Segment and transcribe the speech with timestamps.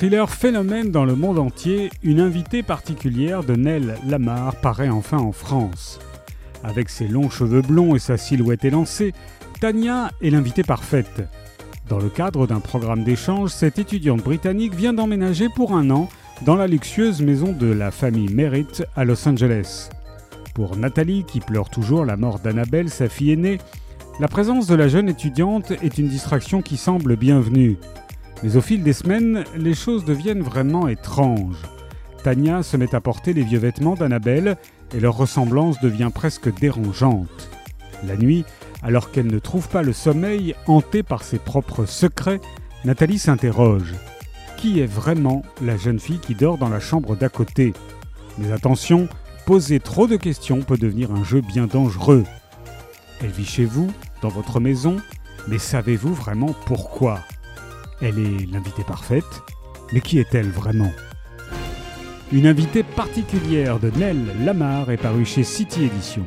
[0.00, 5.32] Thriller phénomène dans le monde entier, une invitée particulière de Nell Lamar paraît enfin en
[5.32, 5.98] France.
[6.64, 9.12] Avec ses longs cheveux blonds et sa silhouette élancée,
[9.60, 11.28] Tania est l'invitée parfaite.
[11.86, 16.08] Dans le cadre d'un programme d'échange, cette étudiante britannique vient d'emménager pour un an
[16.46, 19.90] dans la luxueuse maison de la famille Merritt à Los Angeles.
[20.54, 23.58] Pour Nathalie, qui pleure toujours la mort d'Annabelle, sa fille aînée,
[24.18, 27.76] la présence de la jeune étudiante est une distraction qui semble bienvenue.
[28.42, 31.62] Mais au fil des semaines, les choses deviennent vraiment étranges.
[32.22, 34.56] Tania se met à porter les vieux vêtements d'Annabelle
[34.94, 37.50] et leur ressemblance devient presque dérangeante.
[38.06, 38.44] La nuit,
[38.82, 42.40] alors qu'elle ne trouve pas le sommeil, hantée par ses propres secrets,
[42.84, 43.94] Nathalie s'interroge.
[44.56, 47.74] Qui est vraiment la jeune fille qui dort dans la chambre d'à côté?
[48.38, 49.08] Mais attention,
[49.46, 52.24] poser trop de questions peut devenir un jeu bien dangereux.
[53.22, 53.90] Elle vit chez vous,
[54.22, 54.96] dans votre maison,
[55.48, 57.20] mais savez-vous vraiment pourquoi?
[58.02, 59.42] Elle est l'invitée parfaite,
[59.92, 60.90] mais qui est-elle vraiment?
[62.32, 66.24] Une invitée particulière de Nell Lamar est parue chez City Edition.